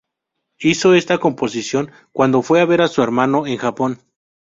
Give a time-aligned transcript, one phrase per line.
[0.57, 3.99] Hizo esta composición cuando fue a ver a su hermano en Japón.